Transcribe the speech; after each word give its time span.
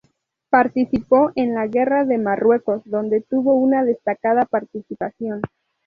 Participó 0.49 1.31
en 1.35 1.53
la 1.53 1.67
Guerra 1.67 2.05
de 2.05 2.17
Marruecos, 2.17 2.81
donde 2.85 3.21
tuvo 3.21 3.53
una 3.53 3.85
destacada 3.85 4.45
participación. 4.45 5.43